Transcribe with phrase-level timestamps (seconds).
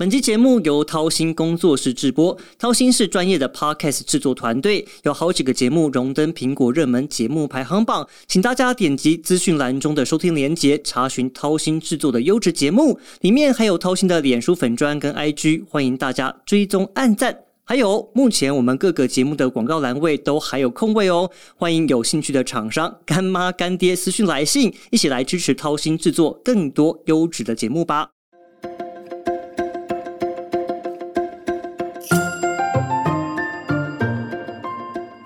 [0.00, 17.38] 本期节目由掏心工作室制播，掏心是专业的 podcast 制作团队，有好几个节目荣登苹果热门节目排行榜，请大家点击资讯栏中的收听连结，查询掏心制作的优质节目，里面还有掏心的脸书粉砖跟 IG，欢迎大家追踪按赞。
[17.64, 28.08] 还有，目前我们各个节目的广告栏位都还有空位哦，欢迎有兴趣的厂商干妈干爹私讯来信，一起来支持掏心制作更多优质的节目吧。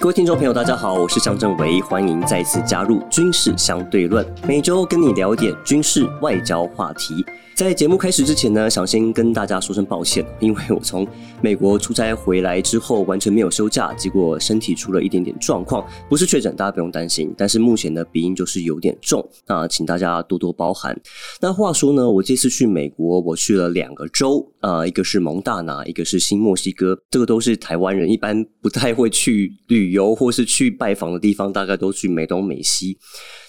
[0.04, 7.24] 各位听众朋友，大家好，我是向正维，欢迎再次加入军事相对论，每周跟你聊点军事外交话题。
[7.54, 11.06] 在节目开始之前呢，想先跟大家说声抱歉，因为我从
[11.40, 17.32] 美国出差回来之后完全没有休假，结果身体出了一点点状况，不是确诊，大家不用担心。
[17.38, 21.00] 但是目前的鼻音就是有点重，那请大家多多包涵。
[21.40, 32.98] 那话说呢，我这次去美国，我去了两个州，啊，一个是蒙大拿，一个是新墨西哥，这个都是台湾人一般不太会去旅游或是去拜访的地方，大概都去美东美西。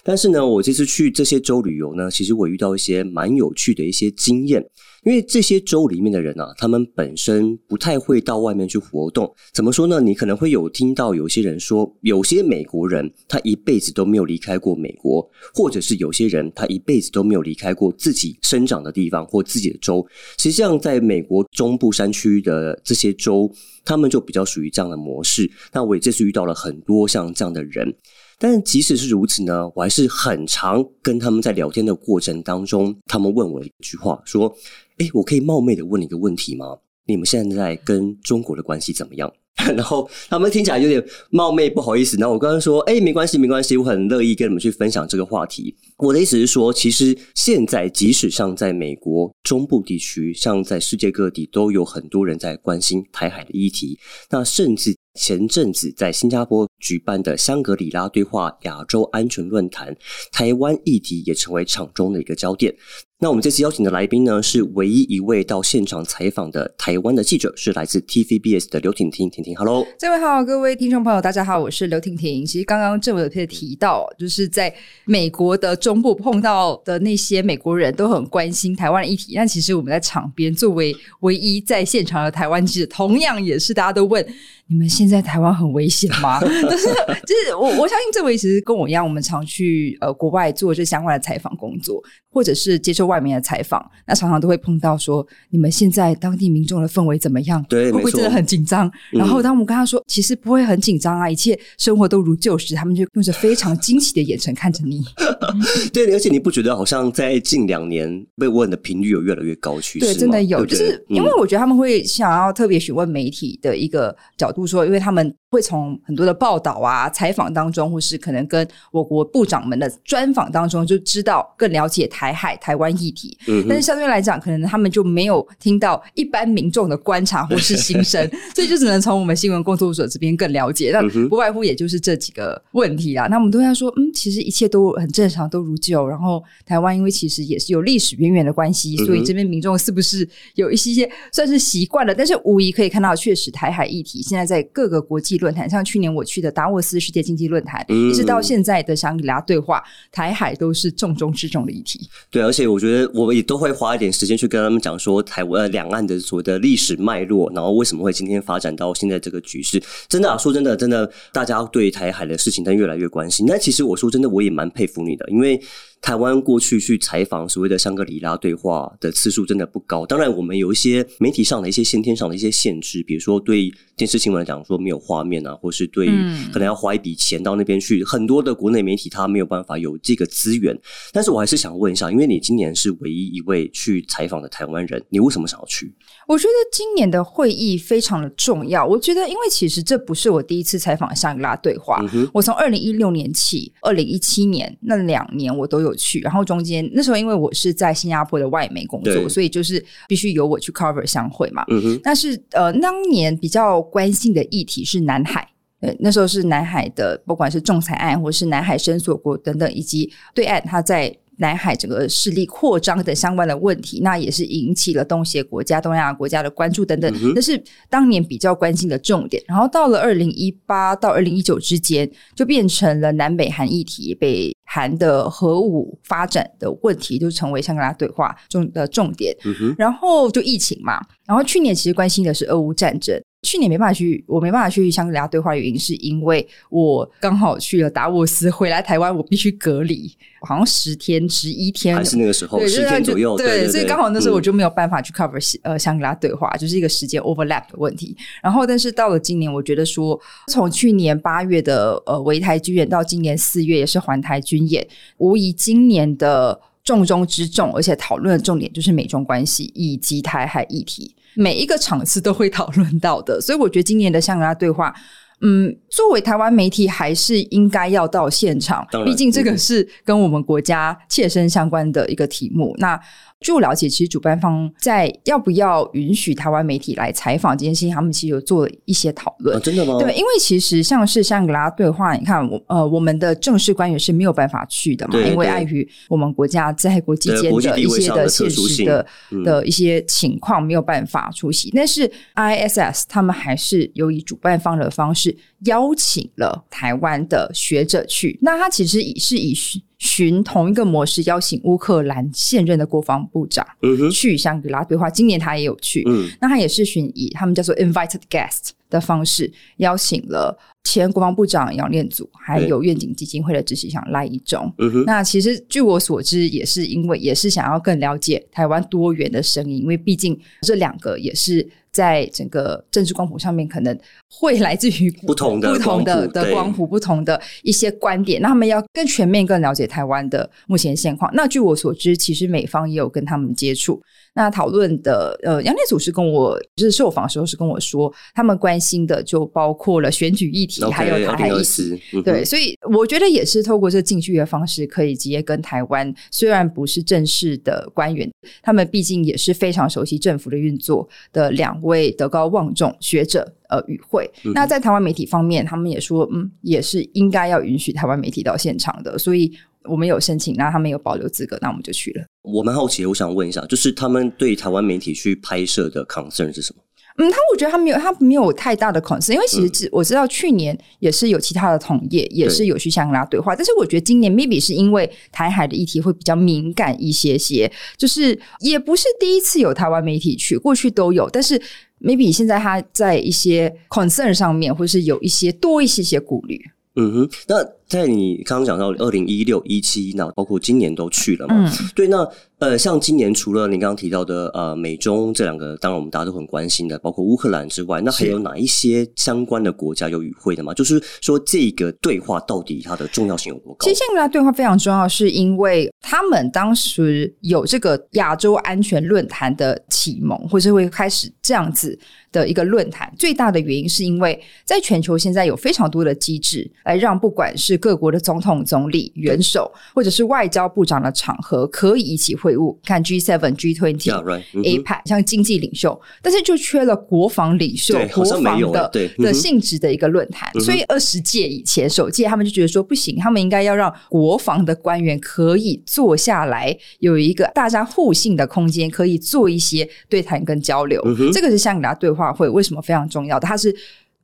[0.04, 4.64] 但是呢，我这次去这些州旅游呢，其实我遇到一些蛮有趣的一些经验。
[5.04, 9.32] 因为这些州里面的人啊，他们本身不太会到外面去活动。
[9.54, 10.00] 怎么说呢？
[10.00, 20.04] 你可能会有听到有些人说，有些美国人他一辈子都没有离开过美国，或者是有些人他一辈子都没有离开过自己生长的地方或自己的州。
[20.38, 23.48] 实际上，在美国中部山区的这些州，
[23.84, 25.48] 他们就比较属于这样的模式。
[25.72, 27.94] 那我也这次遇到了很多像这样的人。
[28.38, 34.54] 但即使是如此呢，我还是很常跟他们在聊天的过程当中，他们问我一句话，说
[34.98, 36.76] ：“哎，我可以冒昧的问你一个问题吗？
[37.06, 39.32] 你们现在跟中国的关系怎么样？”
[39.74, 42.18] 然后他们听起来有点冒昧，不好意思。
[42.18, 53.98] 那我刚刚说：“哎，没关系，没关系，我很乐意跟你们去分享这个话题。”我的意思是说，其实现在即使像在美国中部地区，像在世界各地，都有很多人在关心台海的议题。
[54.28, 54.94] 那甚至。
[55.16, 59.96] 前阵子在新加坡举办的香格里拉对话亚洲安全论坛，
[60.30, 62.72] 台湾议题也成为场中的一个焦点。
[63.18, 69.30] 那我们这次邀请的来宾呢，是唯一一位到现场采访的台湾的记者，是来自 TVBS 的刘婷婷。
[69.30, 72.44] 婷婷，Hello，这位好，各位听众朋友，大家好，我是刘婷婷。
[72.44, 74.70] 其实刚刚郑伟特提到，就是在
[75.06, 84.22] 美国的中部碰到的那些美国人都很关心台湾的议题，但其实我们在场边作为唯一在现场的台湾记者，同样也是大家都问。
[84.68, 86.40] 你们现在台湾很危险吗？
[86.42, 86.88] 就是
[87.24, 92.02] 就是我我相信这位其实跟我一样，我们常去呃国外做这相关的采访工作，
[92.32, 97.64] 或者是接受外面的采访，那常常都会碰到说，你们现在当地民众的氛围怎么样？
[97.68, 98.90] 对，会不会真的很紧张？
[99.12, 105.04] 然后当我们跟他说，其实不会很紧张啊，一切生活都如旧时，他们就用着非常惊奇的眼神看着你。
[105.94, 110.06] 对，而且你不觉得好像在近两年被问的频率有越来越高趋势？
[110.06, 114.50] 对，真的有，就是因为我觉得他们会想要特别询问媒体的一个角。
[114.56, 115.34] 度说，因为他们。
[115.56, 123.38] 会从很多的报道啊、采访当中，或是可能跟我国部长们的专访当中，就知道更了解台海、台湾议题。
[123.48, 130.90] 嗯，但是相对来讲，可能他们就没有听到一般民众的观察或是心声， 所以就只能从我们新闻工作者这边更了解。
[130.92, 133.26] 那不外乎也就是这几个问题啦。
[133.28, 136.06] 那我们都要说，嗯，其实一切都很正常，都如旧。
[136.08, 142.12] 然后台湾因为其实也是有历史渊源的关系，所以这边民众是不是有一些些算是习惯了？
[142.12, 145.36] 但是无疑可以看到，确实台海议题现在在各个国际。
[145.36, 152.08] 论坛像去年我去的达沃斯世界经济论坛，一直到现在的香格里拉对话，台海都是重中之重的议题。
[152.30, 159.82] 对，而且我觉得我们也都会花一点时间去跟他们讲说台湾两岸的所谓的历史脉络，然后为什么会今天发展到现在这个局势。
[160.08, 163.46] 真的啊，说真的，真的，大家对台海的事情，但越来越关心。
[163.46, 165.60] 那其实我说真的，我也蛮佩服你的，因为。
[166.02, 170.06] 台湾过去去采访所谓的香格里拉对话的次数真的不高。
[170.06, 176.06] 当然，我们有一些媒体上的一些先天上的一些限制，比如说对电视新闻来讲说没有画面啊，或是对
[176.52, 180.78] 可能要花一笔钱到那边去，很多的国内媒体他没有办法有这个资源。
[181.12, 185.92] 但是我还是想问一下，因为你今年是唯一一位去采访的台湾人，你为什么想要去？
[186.28, 188.86] 我觉得今年的会议非常的重要。
[188.86, 192.00] 我觉得，因为其实这不是我第一次采访香格里拉对话，
[192.32, 195.95] 我从二零一六年起，二零一七年那两年我都有。
[195.96, 201.64] 去，然后中间那时候因为我是在新加坡的外媒工作，所以就是必须由我去 cover 相会嘛。
[202.02, 205.48] 但是呃，当年比较关心的议题是南海，
[205.80, 211.16] 呃，那时候是南海的，不管是仲裁案，或是南海申索国等等，以及对岸他在。
[211.36, 219.42] 南海整个势力扩张的相关的问题，那也是引起了东协国家、东亚国家的关注等等，那是当年比较关心的重点。
[219.46, 229.36] 然后到了二零一八到二零一九之间，就变成了南北韩议题北韩的核武发展的问题，就成为香格拉对话中的重点。
[229.76, 233.20] 然后就疫情嘛，然后去年其实关心的是俄乌战争。
[233.46, 240.10] 去年没办法去，我没办法去香格里拉对话的原因，是因为我刚好去了达沃斯，回来台湾我必须隔离，
[240.40, 248.16] 好像十天十一天，还是那个时候十天左右，对，所以刚好那时候我就没有办法去 cover 呃香格里拉对话，就是一个时间 overlap 的问题。
[248.42, 254.84] 然后，但是到了今年，我觉得说从去年八月的呃围台军演到今年四月也是环台军演，
[255.18, 261.14] 无疑今年的重中之重，而且讨论的重点就是美中关系以及台海议题。
[261.36, 264.94] 每一个场次都会讨论到的，所以我觉得今年的香格拉对话，
[265.42, 272.74] 嗯，作为台湾媒体还是应该要到现场，毕竟这个是跟我们国家切身相关的一个题目。
[272.78, 272.98] 那
[273.40, 279.60] 据我了解，其实主办方在要不要允许台湾媒体来采访这件事情，他们其实有做一些讨论。
[279.60, 279.98] 真的吗？
[279.98, 289.06] 对，因为其实像是香格拉对话，你看我呃，我们的正式官员是没有办法去的嘛，因为碍于我们国家在国际间的一些的现实的
[289.44, 291.70] 的一些情况，没有办法出席。
[291.76, 298.38] 但是 ISS 他们还是有以主办方的方式邀请了台湾的学者去。
[298.40, 299.54] 那他其实也是以。
[299.98, 303.66] 循同一个模式邀请乌克兰现任的国防部长
[304.12, 306.04] 去香格拉对话，今年他也有去，
[306.40, 314.70] 那他也是循以他们叫做 invited guest 的方式邀请了前国防部长杨念祖，还有愿景基金会的执行长赖一中。
[315.06, 321.66] 那其实据我所知，也是因为也是想要更了解台湾多元的声音，因为毕竟这两个也是。
[321.96, 328.42] 在整个政治光谱上面，可能会来自于不同的不同的的光谱，不同的一些观点。
[328.42, 331.30] 那他们要更全面、更了解台湾的目前现况。
[331.32, 334.02] 那据我所知，其实美方也有跟他们接触。
[334.36, 342.22] 那讨论的呃，杨烈祖是跟我就是受访的时候是跟我说，他们关心的就包括了选举议题，还有台海议题。
[342.22, 348.30] 对，所以我觉得也是透过这近距离的方式，可以直接跟台湾，虽然不是正式的官员，
[348.62, 354.30] 他们毕竟也是非常熟悉政府的运作的两位德高望重学者呃与会。
[354.54, 359.50] 那在台湾媒体方面，他们也说，嗯，也是应该要允许台湾媒体到现场的，所以。
[359.88, 362.24] 我们有申请，那他们有保留资格，那我们就去了。
[362.42, 366.82] 我蛮好奇，我想问一下，就是他们对台湾媒体去拍摄的 concern 是什么？
[367.18, 381.58] 嗯，他我觉得他没有，他没有太大的 concern，因为其实我知道去年也是有其他的同业也是有去香格拉对话，但是我觉得今年 maybe 是因为台海的议题会比较敏感一些些，就是也不是第一次有台湾媒体去，过去都有，但是
[382.02, 386.60] maybe 现在他在一些 concern 上面，或是有一些多一些些顾虑。
[386.98, 387.56] 嗯哼，那
[387.88, 391.70] 在你刚刚讲到二零一六一七，那包括今年都去了嘛？
[391.94, 392.28] 对，那。
[392.58, 400.72] 呃，像今年除了您刚刚提到的呃美中这两个，当然我们大家都很关心的，包括乌克兰之外，那还有哪一些相关的国家有与会的吗？
[400.72, 403.84] 就是说这个对话到底它的重要性有多高？
[403.84, 411.98] 其实现在对话非常重要，是因为他们当时有这个亚洲安全论坛的启蒙，或是会开始这样子
[412.32, 413.12] 的一个论坛。
[413.18, 422.36] 最大的原因是因为在全球现在有非常多的机制来让不管是各国的总统、总理、元首，或者是外交部长的场合，可以一起。
[422.36, 424.12] 会晤看 G seven G twenty
[424.52, 430.52] APEC 像经济领袖，但是就缺了国防领袖、国防的的性质的一个论坛。
[430.60, 441.02] 所以二十届以前首届他们就觉得说不行，他们应该要让国防的官员可以坐下来，有一个大家互信的空间，可以做一些对谈跟交流。
[441.32, 443.48] 这个是香格拉对话会为什么非常重要的？
[443.48, 443.74] 它是。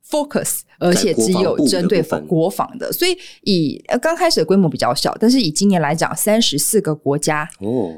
[0.05, 7.49] focus，而且只有针对国防的，所以以刚开始的规模比较小，但是以今年来讲，三十四个国家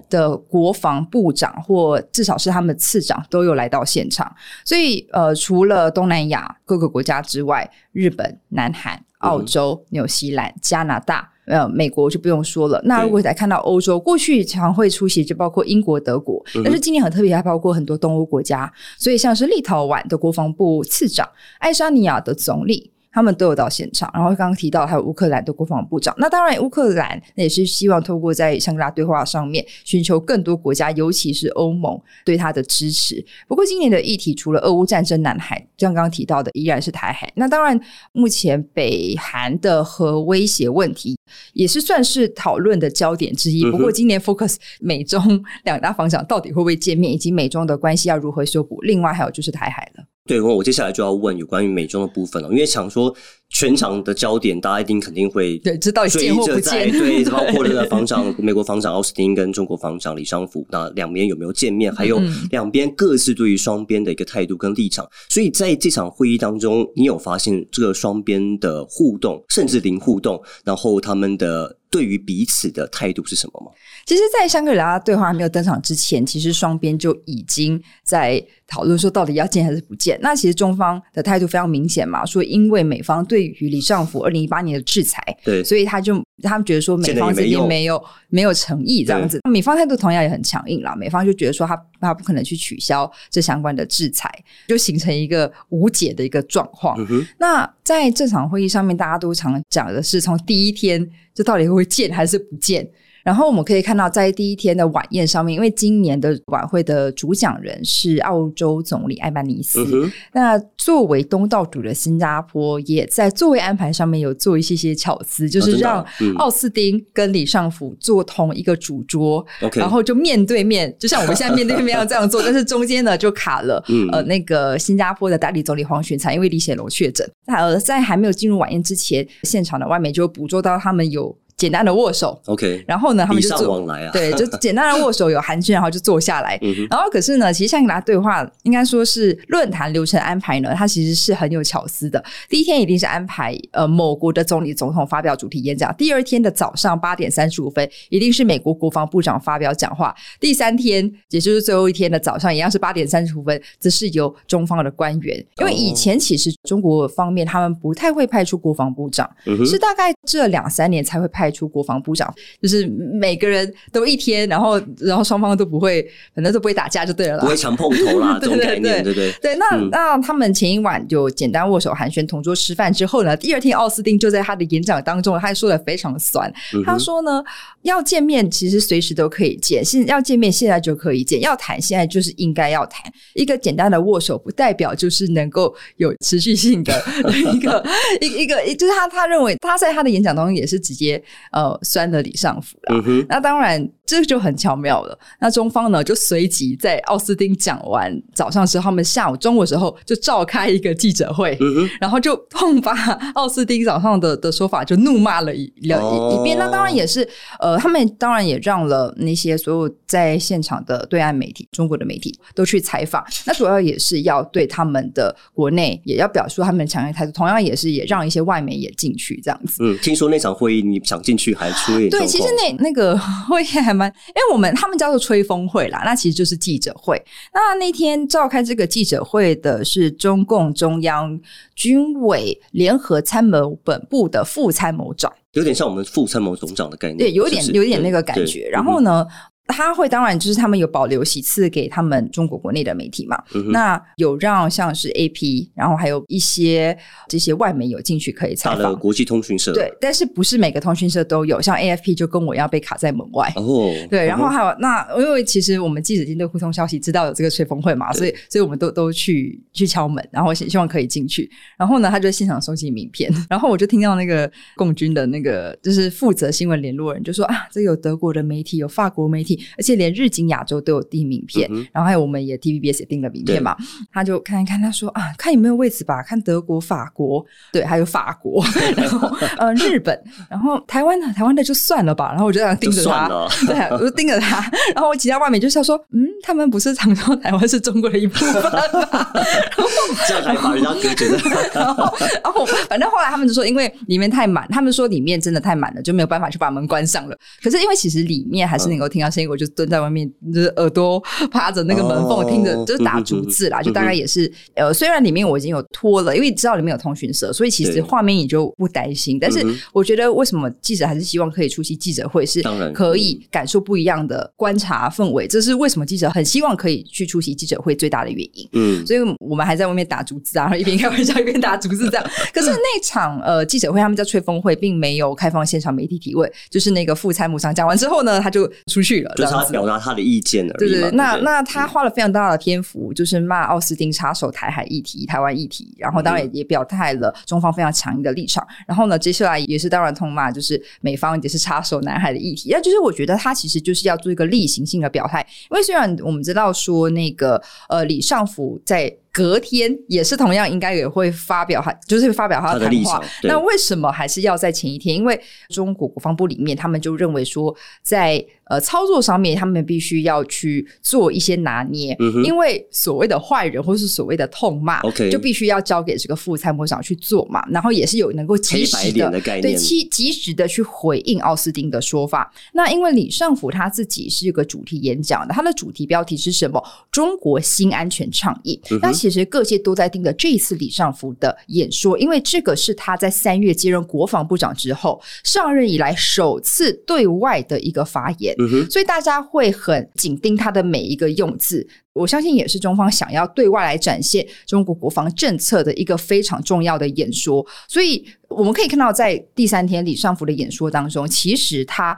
[0.09, 11.31] 的国防部长或至少是他们次长都有来到现场，所以呃，除了东南亚各个国家之外，日本、南韩、澳洲、纽西兰、加拿大。
[11.45, 12.81] 呃，美国就不用说了。
[12.83, 18.71] 那如果再看到欧洲，过去常会出席就包括英国、德国，但是今年很特别，还包括很多东欧国家。
[18.97, 21.27] 所以像是立陶宛的国防部次长、
[21.59, 22.91] 爱沙尼亚的总理。
[23.15, 26.13] 他们都有到现场，然后刚刚提到还有乌克兰的国防部长。
[26.17, 33.25] 那当然，乌克兰也是希望透过在香格拉对话上面，寻求更多国家，尤其是欧盟对他的支持。
[33.47, 37.31] 不过，今年的议题除了俄乌战争、南海，像刚刚提到的，依然是台海。
[37.35, 37.79] 那当然，
[38.11, 41.17] 目前北韩的核威胁问题
[41.53, 43.63] 也是算是讨论的焦点之一。
[43.71, 48.81] 不过，今年 focus 美中两大方向到底会不会见面，以及美中的关系要如何修补。
[48.81, 50.03] 另外，还有就是台海了。
[50.27, 53.15] 对，我接下来就要问有关于美妆的部分了，因为想说
[53.49, 61.93] 全场的焦点，大家一定肯定会对知道追着在对， 包括那个防长美国防长奥斯汀跟中国防长李尚福，那两边有没有见面？
[61.93, 65.07] 还有两边各自对于双边的一个态度跟立场。
[65.29, 71.77] 所以在这场会议当中，你有发现这个双边的互动，甚至零互动，然后他们的。
[71.91, 73.71] 对于彼此的态度是什么吗？
[74.05, 80.19] 其实，在香格里拉对话还没有登场之前，其实双边就已经在讨论说到底要见还是不见。
[80.21, 89.39] 那其实中方的态度非常明显嘛，说因为美方对于李尚福二零一八年的制裁，对，所以他就他们觉得说美方这边没有没有诚意这样子。
[89.49, 94.29] 美方态度同样也很强硬啦，美方就觉得说他他不可能去取消这相关的制裁，
[94.67, 96.97] 就形成一个无解的一个状况。
[97.37, 102.87] 那在这场会议上面，大家都常讲的是从第一天就到底会见还是不见。
[103.25, 109.83] 然后我们可以看到，在第一天的晚宴上面，因为今年的晚会的主讲人是澳洲总理艾班尼斯，
[110.31, 116.05] 那作为东道主的新加坡也在座位安排上面有做一些些巧思，就是让
[116.37, 131.35] 奥斯汀跟李尚福坐同一个主桌，然后就面对面，就像我们现在面对面要这样做，但是中间呢就卡了呃那个新加坡的代理总理黄循才，因为李显龙确诊，呃在还没有进入晚宴之前，现场的外媒就捕捉到他们有。
[131.57, 133.79] 简单的握手，OK，然后呢，他们就坐，
[134.11, 136.59] 对，就 简单的握手有寒暄，然后就坐下来。
[136.89, 142.21] 然后可是呢，其实香格拉对话应该说是论坛流程安排呢，它其实是很有巧思的。
[142.49, 155.37] 第一天一定是安排呃某国的总理总统发表主题演讲，第二天的早上八点三十五分一定是美国国防部长发表讲话，第三天也就是最后一天的早上一样是八点三十五分，则是由中方的官员。
[155.59, 159.29] 因为以前其实中国方面他们不太会派出国防部长，
[159.65, 161.44] 是大概这两三年才会派。
[161.45, 166.01] 派出国防部长，就是每个人都一天，然后然后双方都不会，
[166.33, 169.55] 反正都不会打架就对了，不会强碰头啦， 这种概念，对对对。
[169.57, 176.51] 那那他们前一晚就简单握手寒暄，同桌吃饭之后呢，第二天奥斯汀就在他的演讲当中，他说的非常酸，
[176.83, 177.43] 他说呢，
[177.83, 183.03] 要见面其实随时都可以见，现要见面现在就可以见，要谈现在就是应该要谈。
[183.35, 187.03] 一个简单的握手不代表就是能够有持续性的
[187.53, 187.85] 一个
[188.19, 191.21] 一一个，就是他他认为他在他的演讲当中也是直接。
[191.51, 195.17] 呃，酸的李尚福啦，那当然这就很巧妙了。
[195.39, 201.57] 那中方呢，就随即在奥斯汀讲完早上之后，他们下午中午时候就召开一个记者会，
[201.99, 202.93] 然后就痛发
[203.33, 206.57] 奥斯汀早上的的说法，就怒骂了一两一遍。
[206.57, 207.27] 那当然也是，
[207.59, 213.23] 呃，他们当然也让了那些所有在现场的对岸媒体、中国的媒体都去采访。
[213.45, 219.77] 那主要也是要对他们的国内也要表述他们强硬态度，同样也是也让一些外媒也进去这样子。
[219.79, 223.17] 嗯，听说那场会议你想进去还出一对，其实那那个
[223.49, 227.21] 会议还蛮，因为我们他们叫做吹风会啦，那其实就是记者会。
[227.51, 231.37] 那那天召开这个记者会的是中共中央
[231.75, 238.69] 军委联合参谋本部的副参谋长，有点像我们副参谋总长的概念，对，有点有点那个感觉。
[238.69, 239.25] 然后呢？
[239.67, 243.41] 他会当然就是他们有保留席次给他们中国国内的媒体嘛，
[243.71, 246.95] 那有让像是 A P，然后还有一些
[247.27, 248.97] 这些外媒有进去可以采访。
[248.97, 253.51] 国际通讯社对，但是不是每个通讯社都有，像 A F P 就跟我一样被卡在门外。
[253.55, 261.49] 哦， 对，然后还有那因为其实我们记者经对互通消息，知道有这个吹风会嘛，所以所以我们都都去去敲门，然后希希望可以进去。
[261.75, 269.54] 然后呢，他就现场收集名片， 然后我就听到那个共军的那个就是负责新闻联络人就说啊，这有德国的媒体，有法国媒体。
[269.77, 273.75] 而且连日经亚洲都有订名片，然后还有我们也 TVBS 也订了名片嘛。
[274.11, 278.63] 他就看一看，他说啊，看有没有位置吧，看德国、法国，对，还有法国，
[278.95, 280.19] 然后呃日本，
[280.49, 282.29] 然后台湾呢， 台湾的就算了吧。
[282.29, 283.27] 然后我就这样盯着他，
[283.67, 284.69] 对，我就盯着他。
[284.93, 288.69] 然后我其他外面就是说，嗯，他们不是常说台湾是中国的一部分吗？
[290.27, 291.37] 这样还把人家隔绝的。
[291.73, 297.37] 然后，然后反正后来他们就说，因为里面太满，他们说里面真的太满了，就没有办法去把门关上了。
[297.63, 299.44] 可是因为其实里面还是能够听到声音。
[299.47, 301.21] 我就蹲在外面，就是耳朵
[301.51, 303.81] 趴着那个门缝听着，就是打逐字啦。
[303.81, 309.39] 就大概也是呃，虽然里面我已经有拖了，因为知道里面有通讯社，所以其实画面也就不担心。
[309.39, 312.61] 但是我觉得，为什么记者还是希望可以出席记者会，是
[312.93, 315.47] 可以感受不一样的观察氛围。
[315.47, 318.67] 这是为什么记者很希望可以去出席记者会最大的原因。
[318.73, 322.25] 嗯，所以我们还在外面打竹字啊，然后一边开玩笑一边打竹字这样。
[322.53, 329.33] 可是那场呃记者会，他们叫吹风会，并没有开放现场媒体提问，就是那个副参谋长讲完之后呢，他就出去了。
[329.43, 330.77] 他表达他的意见而已。
[330.77, 338.65] 对对，那那他花了非常大的篇幅，就是骂奥斯汀插手台海议题、台湾议题，然后当然也也表态了中方非常强硬的立场。
[338.87, 342.69] 然后呢，接下来也是当然痛骂，就是美方也是插手南海的议题。
[342.71, 349.13] 那就是我觉得他其实就是要做一个例行性的表态，因为虽然我们知道说那个呃李尚福在。
[349.35, 353.21] 隔天也是同样，应该也会发表，他就是发表他的谈话。
[353.43, 355.13] 那为什么还是要在前一天？
[355.13, 355.37] 因为
[355.67, 362.15] 中国国防部里面，他们就认为说，在呃操作上面，他们必须要去做一些拿捏，
[362.45, 367.61] 因为所谓的坏人或是所谓的痛骂就必须要交给这个副参谋长去做嘛。
[367.69, 369.29] 然后也是有能够及时的
[369.61, 372.49] 对及及时的去回应奥斯汀的说法。
[372.71, 376.81] 那因为李尚福他自己是一个主题演讲的，他的主题标题是什么？
[377.11, 378.79] 中国新安全倡议。
[379.01, 388.55] 那其实各界都在盯着这一次李尚福的演说，因为这个是他在三月接任国防部长之后上任以来首次对外的一个发言，
[388.89, 391.87] 所以大家会很紧盯他的每一个用字。
[392.13, 397.65] 我相信也是中方想要对外来展现中国国防政策的一个非常重要的演说。
[397.89, 402.17] 所以我们可以看到，在第三天李尚福的演说当中，其实他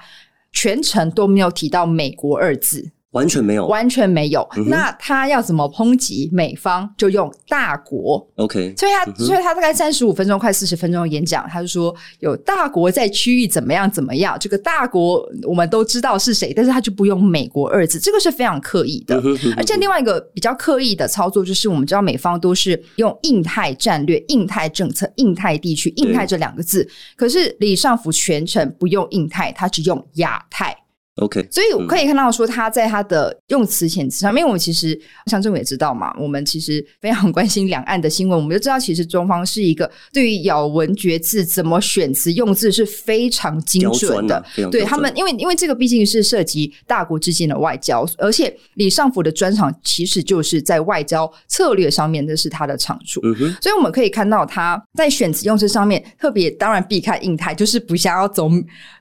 [0.51, 2.91] 全程都没有提到美国二字。
[3.11, 4.47] 完全没有，完全没有。
[4.67, 6.93] 那他要怎么抨击美方？
[6.97, 8.27] 就用大国。
[8.35, 14.37] OK，所以他所以他大概三十五分钟，快四十分钟的演讲，他就说有大国在区域怎么样怎么样。
[14.39, 19.15] 这个大国我们都知道是谁，但是他就不用美国二字，这个是非常刻意的。
[19.55, 30.75] 而且另外一个比较刻意的操作，就是我们知道美方都是用印太战略、印太政策、印太地区、印太这两个字，可是李尚福全程不用印太，他只用亚太。
[31.17, 44.45] OK，所以我可以看到说他在他的用词遣词上面，因为我们其实像政府也知道嘛，我们其实非常关心两岸的新闻，我们就知道其实中方是一个对于咬文嚼字、怎么选词用字是非常精准的。
[44.71, 53.19] 对他们，因为因为这个毕竟是涉及大国之间的外交，而且李尚福的专长其实就是在外交策略上面，这是他的长处。
[53.59, 58.47] 所以我们可以看到他在选词用字上面特别，当然避开印太，就是不想要走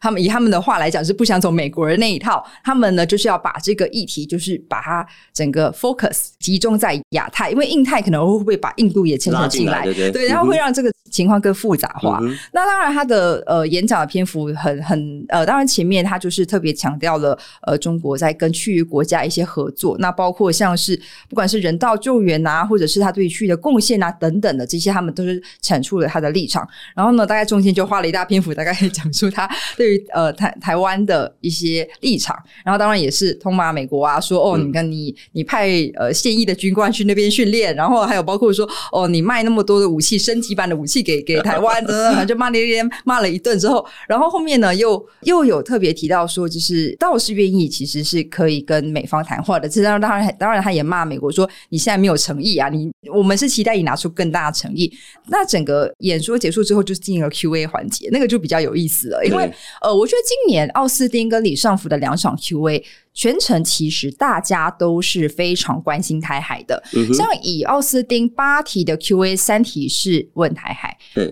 [0.00, 2.05] 他们以他们的话来讲是不想走美国人那。
[2.06, 9.82] 那一套，他们呢就是要把这个议题，就是把它整个 focus 集中在亚太，因为印太可能会不会把印度也牵扯进来，
[10.12, 12.20] 对，然后会让这个情况更复杂化。
[12.52, 26.66] 那当然，他的呃演讲的篇幅很很呃，当然前面他就是特别强调了呃中国在跟区域国家一些合作，那包括像是不管是人道救援啊，或者是他对区域的贡献啊等等的这些，他们都是阐述了他的立场。
[26.94, 31.88] 然后呢，大概中间就花了一大篇幅，大概讲述他对于呃台台湾的一些。
[32.00, 49.68] 立场，然后当然也是通骂美国啊，说哦，你看你你派呃现役的军官去那边训练，然后还有包括说哦，你卖那么多的武器，升级版的武器给给台湾，等等，就骂了一连骂了一顿之后，然后后面呢又又有特别提到说，就是倒是愿意，其实是可以跟美方谈话的。
[49.68, 54.92] 这当然当然当然他也骂美国说你现在没有诚意啊，你我们是期待你拿出更大的诚意。
[55.28, 59.50] 那整个演说结束之后，就是进了 Q&A 环节，那个就比较有意思了，因为
[59.82, 62.84] 呃，我觉得今年奥斯汀跟李尚福的两场 Q&A。
[63.16, 66.80] 全程其实大家都是非常关心台海的，
[67.14, 70.90] 像以奥斯汀八题的 Q&A，三题是问台海；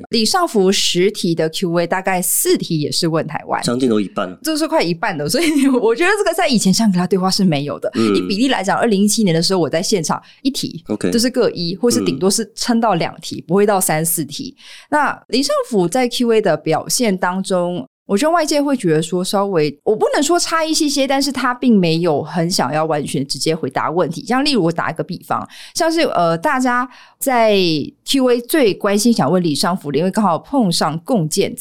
[0.09, 5.29] 李尚福十题的 Q&A，大概四题也是问台湾，将近都一半，这是快一半的。
[5.29, 7.92] 所以我觉得这个在以前香格拉对话是没有的。
[7.94, 14.57] 以比例来讲，二零一七年的时候我在现场一题，OK，就是各一，或是顶多是撑到两题，不会到三四题。
[14.90, 17.87] 那李尚福在 Q&A 的表现当中。
[18.06, 24.24] 我觉得外界会觉得说，稍微我不能说差一些些，但是他并没有很想要完全直接回答问题。
[24.26, 26.88] 像例如我打一个比方，像是呃，大家
[27.18, 27.56] 在
[28.04, 31.54] Q&A 最关心想问李尚福的，因为刚好碰上共建。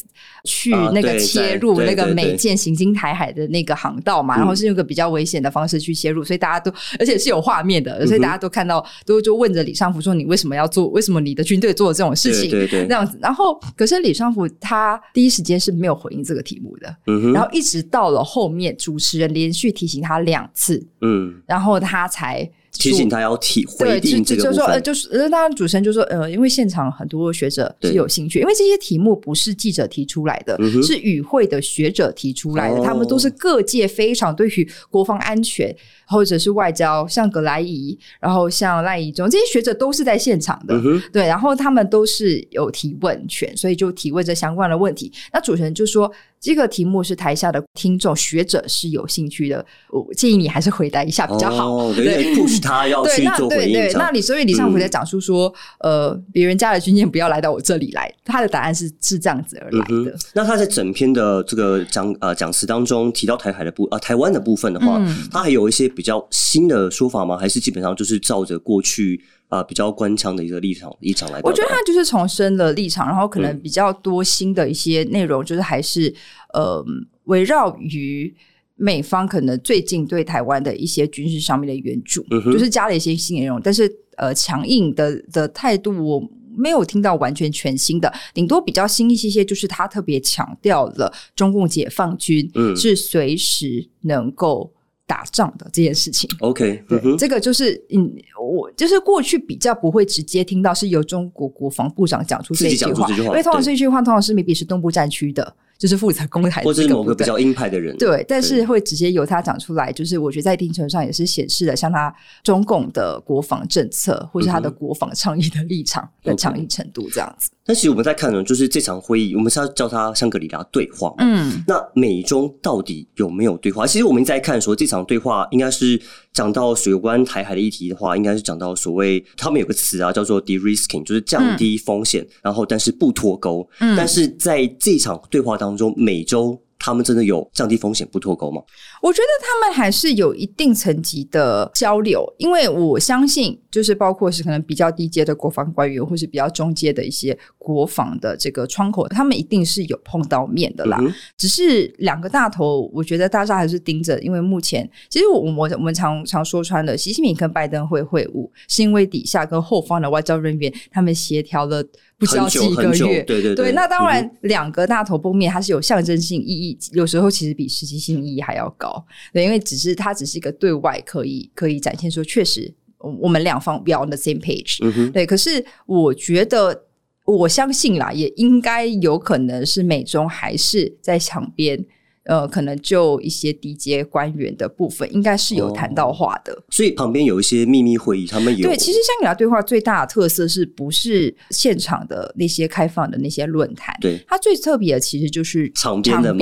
[0.46, 10.88] 去那个切入那个美舰行经台海的那个航道嘛，然后是用个比较危险的方式去切入，所以大家都而且是有画面的，所以大家都看到，都就问着李尚福说：“你为什么要做？
[10.88, 13.18] 为什么你的军队做这种事情？”这样子。
[13.22, 16.98] 然后，可是李尚福他第一时间是没有回应这个题目的，
[17.34, 22.50] 然后一直到了后面，主持人连续提醒他两次，嗯，然后他才。
[22.74, 35.74] 提醒他要体回应这个部分，就是呃，当然主持人就说，呃，因为现场很多学者是有兴趣，因为这些题目不是记者提出来的，是与会的学者提出来的，他们都是各界非常对于国防安全
[36.08, 40.76] 或者是外交，像葛莱仪，然后像赖以中这些学者都是在现场的，
[41.12, 45.12] 对，然后他们都是有提问权，所以就提问这相关的问题。
[45.32, 46.12] 那主持人就说。
[46.44, 51.94] 这个题目是台下的听众学者是有兴趣的，我建议你还是回答一下比较好。
[51.94, 53.90] 对，不许 他要去做回应。
[53.94, 58.14] 那你所以李尚福在讲述说，呃，别人家的军舰不要来到我这里来。
[58.26, 60.18] 他的答案是是这样子而来的。
[60.34, 65.02] 那他在整篇的这个讲呃讲词当中提到台海的部啊台湾的部分的话，
[65.32, 67.38] 他还有一些比较新的说法吗？
[67.38, 69.24] 还是基本上就是照着过去？
[69.54, 76.12] 啊，比较官腔的一个立场立场来，我觉得他就是重申了立场，然后可能比较多新的一些内容，就是还是
[76.56, 76.84] 呃
[77.26, 78.34] 围绕于
[78.76, 83.88] 美方可能最近对台湾的一些军事上面的援助，就是加了一些新内容，但是
[84.18, 94.74] 呃强硬的的态度，我没有听到完全全新的，顶多比较新一些些，就是他特别强调了中共解放军是随时能够
[95.14, 96.28] 打仗的这件事情。
[96.40, 105.56] OK，对，这个就是嗯，我就是过去比较不会直接听到是由中国国防部长讲出这句话，因为通常这句话通常是 maybe 是东部战区的。
[105.76, 109.92] 就是负责公台，或者是某个比较鹰派的人，对，但是会直接由他讲出来。
[109.92, 117.50] 就是我觉得在一定程度上也是显示了像他中共的国防政策，或是他的国防倡议的立场的倡议程度这样子。
[117.66, 121.14] 但其实我们在看呢，就是这场会议，我们是要叫它香格里拉对话。
[121.20, 123.88] 嗯，那美中到底有没有对话？
[123.88, 126.00] 其实我们在看说这场对话，应该是
[126.34, 133.68] 讲到有关台海的议题的话，应该是讲到所谓他们有个词啊，叫做 de-risking，就是降低风险，然后但是不脱钩。
[133.80, 136.60] 嗯，但是在这场对话当中，美洲。
[136.86, 138.62] 他们真的有降低风险不脱钩吗？
[139.04, 150.98] 我觉得他们还是有一定层级的交流，因为我相信，就是包括是可能比较低阶的国防官员，或是比较中阶的一些国防的这个窗口，他们一定是有碰到面的啦。
[151.38, 161.84] 只是两个大头，我觉得大家还是盯着，因为目前其实我我我们常常说穿了，习近平跟拜登会会晤，是因为底下跟后方的外交人员他们协调了。
[162.16, 163.74] 不知道几个月，对对对。
[163.74, 168.93] 那当然，两个大头碰面，它是有象征性意义，有时候其实比实际性意义还要高。
[169.32, 175.12] 对，因为只是它只是一个对外可以可以展现说，确实我们两方 be on the same page。
[175.12, 176.86] 对，可是我觉得，
[177.26, 181.86] 我相信啦，也应该有可能是美中还是在场边。
[182.26, 186.58] 呃，可能就一些低阶官员的部分，应该是有谈到话的。
[186.70, 188.78] 所以旁边有一些秘密会议，他们有对。
[188.78, 193.94] 其实香格里对话最大的特色是不是现场的那些开放的那些论坛？
[194.00, 196.34] 对，它最特别的其实就是场边的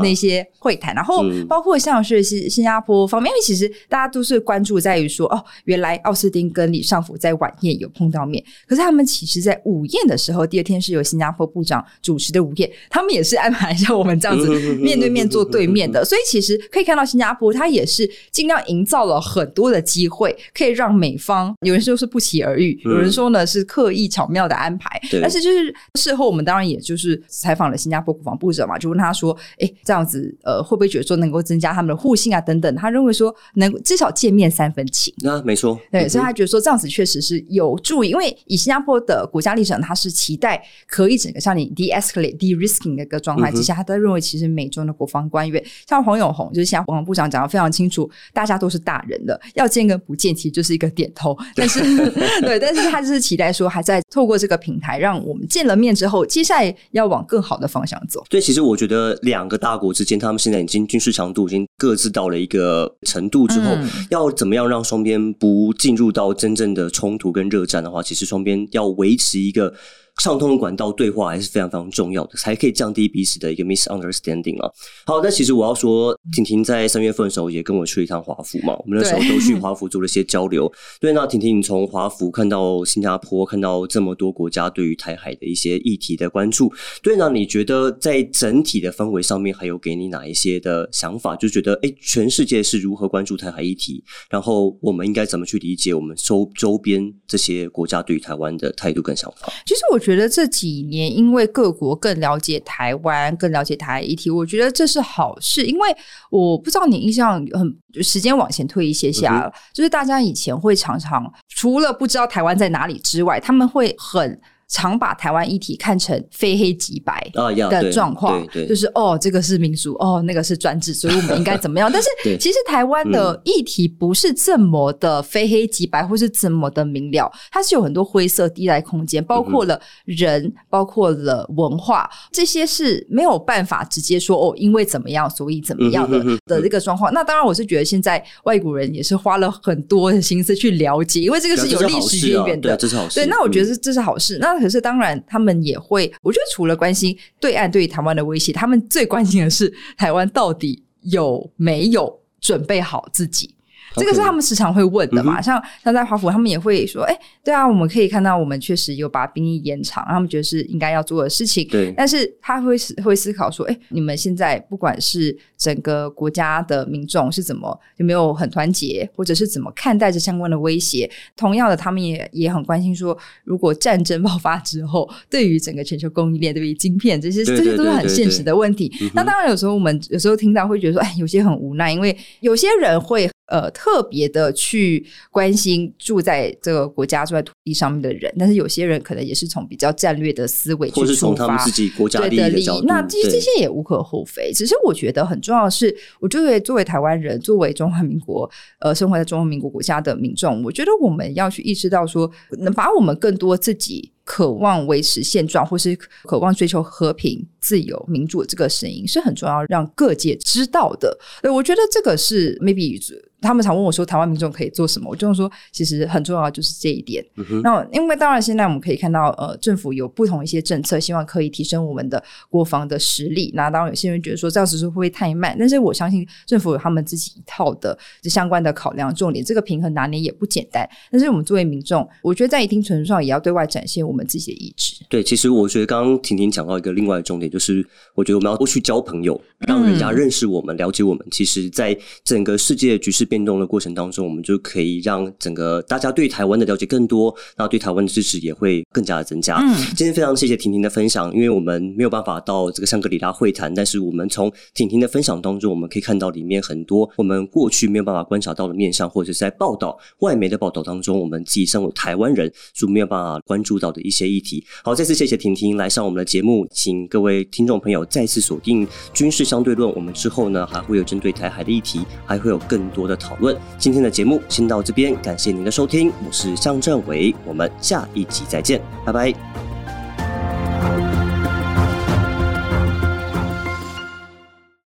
[0.00, 0.94] 那些会谈。
[0.94, 14.99] 然后包括像是新新加坡方面，因为其实大家都是关注在于说，哦，原来奥斯汀跟李尚福在晚宴有碰到面，可是他们其实在午宴的时候，第二天是由新加坡部长主持的午宴，他们也是安排像我们这样子面。
[15.00, 24.88] 对面坐对面的，所以其实可以看到新加坡，它也是尽量营造了很多的机会，可以让美方有人说是不期而遇，有人说呢是刻意巧妙的安排。
[25.20, 32.40] 但是就是事后我们当然也就是采访了新加坡国防部长嘛，就问他说：“哎，这样子呃会不会觉得说能够增加他们的互信啊？
[32.40, 35.12] 等等。”他认为说能至少见面三分情。
[35.18, 51.36] 那没错，对，所以他觉得说这样子确实是有助于，因为以新加坡的国家立场，他是期待可以整个像你 de-escalate、de-risking 的一个状态之下，他都认为其实美中的国防官员像黄永红，就是现在国防部长讲的非常清楚，大家都是大人了，要见跟不见其实就是一个点头。
[51.54, 51.80] 但是，
[52.42, 58.24] 对，但是他就是期待说，还在透过这个平台，让我们见了面之后，接下来要往更好的方向走。
[58.28, 63.76] 对，其实我觉得两个大国之间，他们现在已经军事强度已经各自到了一个程度之后，
[64.10, 69.72] 要怎么样让双边不进入到真正的冲突跟热战的话，其实双边要维持一个。
[70.20, 74.70] 畅通的管道对话还是非常非常重要的，才可以降低彼此的一个 misunderstanding 啊。
[75.06, 80.70] 好，那其实我要说，婷婷在三月份的时候也跟我去了一趟华府嘛，我们那时候都去华府做了一些交流。
[81.00, 86.70] 对，那婷婷，你从华府看到新加坡，看到这么多国家对于台海的一些议题的关注，
[87.02, 91.34] 对，那你觉得在整体的氛围上面，还有给你哪一些的想法？
[91.34, 94.04] 就觉得，哎，全世界是如何关注台海议题？
[94.28, 99.50] 然后我们应该怎么去理解我们周周边这些国家对于台湾的态度跟想法？
[99.64, 105.64] 其实我觉觉得这几年，因为各国更了解台湾，更了解台议题，我觉得这是好事。
[105.64, 105.96] 因为
[106.30, 114.40] 我不知道你印象很时间往前推一些下，就是大家以前会常常除了不知道台湾在哪里之外，他们会很。
[114.70, 117.28] 常把台湾议题看成非黑即白
[117.68, 121.90] 的状况，就是哦，这个是民主，哦，那个是专制，所以我们应该 怎么样？
[121.92, 137.12] 但是其实台湾的议题不是这么的非黑即白，或是这么的明了，它是有很多灰色地带空间，包括了人，包括了文化，这些是没有办法直接说哦，因为怎么样，所以怎么样的的这个状况。
[137.12, 143.16] 那当然，我是觉得现在外国人也是花了很多的心思去了解，因为这个是有历史渊源的，这是好事。
[143.16, 144.38] 对，那我觉得这是好事。
[144.40, 146.12] 那可是，当然，他们也会。
[146.22, 153.54] 我觉得，除了关心对岸对于台湾的威胁，他们最关心的是台湾到底有没有准备好自己。
[153.96, 155.40] 这个是他们时常会问的嘛？
[155.40, 161.92] 像像在华府，他们也会说：“哎，对啊，我们可以看到，我们确实有把兵役延长，他们觉得是应该要做的事情。”对。
[161.96, 171.10] 但是他会会思考说：“哎，你们现在不管是整个国家的民众是怎么有没有很团结，或者是怎么看待这相关的威胁？
[171.36, 178.92] 同样的，他们也也很关心说，如果战争爆发之后，对于整个全球供应链，对于晶片这些，这些都是很现实的问题。
[179.14, 183.68] 那当然，有时候我们有时候听到会觉得说：哎，有些很无奈，因为有些人会呃。
[183.80, 192.84] 特别的去关心住在这个国家、住在土地上面的人，但是有些人可能也是从比较战略的思维去出发，自己国家利益的角度。
[192.86, 204.12] 那其实这些也无可厚非，只是我觉得很重要的是，我作为作为台湾人，作为中华民国呃生活在中华民国国家的民众，我觉得我们要去意识到说，能把我们更多自己。
[204.22, 211.18] 渴望维持现状，或是渴望追求和平、自由、民主的这个声音，是很重要，让各界知道的。
[211.52, 213.00] 我觉得这个是 maybe。
[213.40, 217.24] 他们常问我说：“台湾民众可以做什么？”我就说：“其实很重要就是这一点。”
[217.62, 223.50] 那因为当然现在我们可以看到，呃，政府有不同一些政策，希望可以提升我们的国防的实力。
[223.54, 225.56] 那当然有些人觉得说这样子是会不会太慢？
[225.58, 230.88] 但是我相信政府有他们自己一套的相关的考量重点，这个平衡拿捏也不简单。
[231.10, 234.94] 但是我们作为民众，我觉得在一定程度上也要对外展现我们自己的意志。
[235.08, 241.26] 对，其实我觉得刚刚婷婷讲到一个另外的重点，就是我觉得我们要多去交朋友，让人家认识我们、了解我们。
[241.30, 244.26] 其实，在整个世界局势变动的过程当中。
[244.26, 249.56] 我们就可以让整个大家对台湾的了解更多，那对台湾的支持也会更加的增加。
[249.58, 264.64] 嗯，今天非常谢谢婷婷的分享，因为我们没有办法到这个香格里拉会谈，但是我们从婷婷的分享当中，我们可以看到里面很多我们过去没有办法观察到的面向，或者是在报道外媒的报道当中，我们自己身为台湾人所没有办法关注到的一些议题。
[264.82, 269.92] 好，再次谢谢婷婷来上我们的节目，请各位听众朋友再次锁定军事相对论。
[269.94, 273.56] 我们之后呢还会有针对台海的议题，还会有更多的讨论。
[273.78, 274.00] 今天。
[274.00, 279.69] 的节目先到这边，感谢您的收听，我是向正伟，我们下一集再见，拜拜。